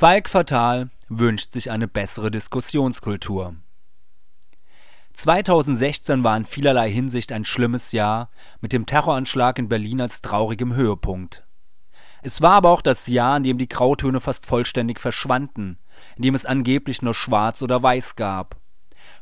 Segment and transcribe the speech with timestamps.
[0.00, 3.56] Falk Fatal wünscht sich eine bessere Diskussionskultur.
[5.14, 8.30] 2016 war in vielerlei Hinsicht ein schlimmes Jahr,
[8.60, 11.44] mit dem Terroranschlag in Berlin als traurigem Höhepunkt.
[12.22, 15.80] Es war aber auch das Jahr, in dem die Grautöne fast vollständig verschwanden,
[16.14, 18.56] in dem es angeblich nur Schwarz oder Weiß gab.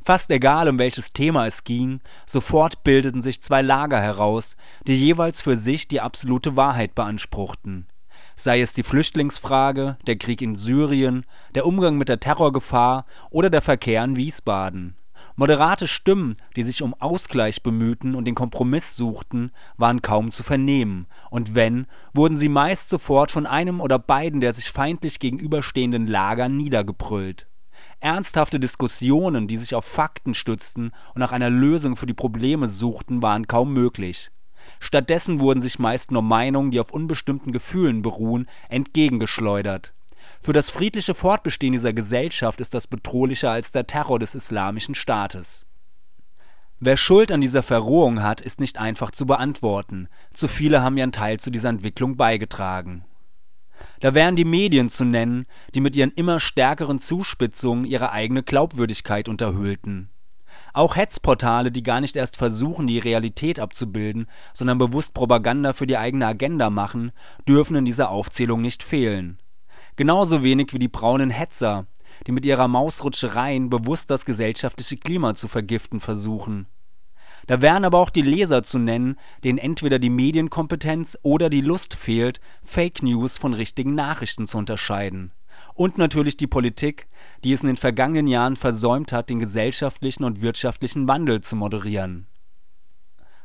[0.02, 4.56] Fast egal, um welches Thema es ging, sofort bildeten sich zwei Lager heraus,
[4.86, 7.88] die jeweils für sich die absolute Wahrheit beanspruchten
[8.36, 11.24] sei es die Flüchtlingsfrage, der Krieg in Syrien,
[11.54, 14.96] der Umgang mit der Terrorgefahr oder der Verkehr in Wiesbaden.
[15.34, 21.06] Moderate Stimmen, die sich um Ausgleich bemühten und den Kompromiss suchten, waren kaum zu vernehmen,
[21.30, 26.48] und wenn, wurden sie meist sofort von einem oder beiden der sich feindlich gegenüberstehenden Lager
[26.48, 27.46] niedergebrüllt.
[28.00, 33.20] Ernsthafte Diskussionen, die sich auf Fakten stützten und nach einer Lösung für die Probleme suchten,
[33.22, 34.30] waren kaum möglich
[34.80, 39.92] Stattdessen wurden sich meist nur Meinungen, die auf unbestimmten Gefühlen beruhen, entgegengeschleudert.
[40.40, 45.64] Für das friedliche Fortbestehen dieser Gesellschaft ist das bedrohlicher als der Terror des Islamischen Staates.
[46.78, 51.12] Wer Schuld an dieser Verrohung hat, ist nicht einfach zu beantworten, zu viele haben ihren
[51.12, 53.04] Teil zu dieser Entwicklung beigetragen.
[54.00, 59.28] Da wären die Medien zu nennen, die mit ihren immer stärkeren Zuspitzungen ihre eigene Glaubwürdigkeit
[59.28, 60.10] unterhöhlten
[60.72, 65.96] auch Hetzportale, die gar nicht erst versuchen, die Realität abzubilden, sondern bewusst Propaganda für die
[65.96, 67.12] eigene Agenda machen,
[67.48, 69.38] dürfen in dieser Aufzählung nicht fehlen.
[69.96, 71.86] Genauso wenig wie die braunen Hetzer,
[72.26, 76.66] die mit ihrer Mausrutschereien bewusst das gesellschaftliche Klima zu vergiften versuchen.
[77.46, 81.94] Da wären aber auch die Leser zu nennen, denen entweder die Medienkompetenz oder die Lust
[81.94, 85.32] fehlt, Fake News von richtigen Nachrichten zu unterscheiden
[85.76, 87.06] und natürlich die Politik,
[87.44, 92.26] die es in den vergangenen Jahren versäumt hat, den gesellschaftlichen und wirtschaftlichen Wandel zu moderieren.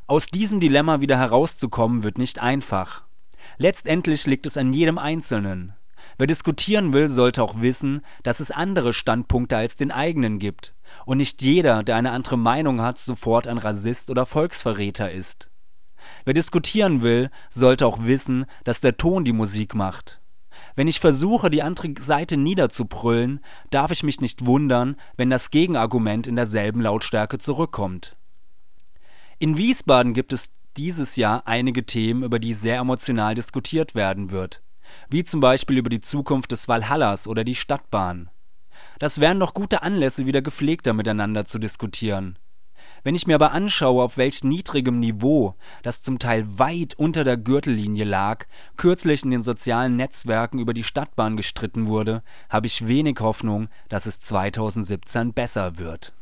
[0.08, 3.04] Aus diesem Dilemma wieder herauszukommen, wird nicht einfach.
[3.58, 5.74] Letztendlich liegt es an jedem Einzelnen.
[6.18, 10.74] Wer diskutieren will, sollte auch wissen, dass es andere Standpunkte als den eigenen gibt
[11.06, 15.50] und nicht jeder, der eine andere Meinung hat, sofort ein Rassist oder Volksverräter ist.
[16.26, 20.21] Wer diskutieren will, sollte auch wissen, dass der Ton die Musik macht.
[20.76, 26.28] Wenn ich versuche, die andere Seite niederzubrüllen, darf ich mich nicht wundern, wenn das Gegenargument
[26.28, 28.16] in derselben Lautstärke zurückkommt.
[29.40, 34.62] In Wiesbaden gibt es dieses Jahr einige Themen, über die sehr emotional diskutiert werden wird,
[35.10, 38.30] wie zum Beispiel über die Zukunft des Walhallas oder die Stadtbahn.
[39.00, 42.38] Das wären doch gute Anlässe, wieder gepflegter miteinander zu diskutieren.
[43.04, 47.38] Wenn ich mir aber anschaue, auf welch niedrigem Niveau, das zum Teil weit unter der
[47.38, 48.46] Gürtellinie lag,
[48.78, 54.06] kürzlich in den sozialen Netzwerken über die Stadtbahn gestritten wurde, habe ich wenig Hoffnung, dass
[54.06, 56.14] es 2017 besser wird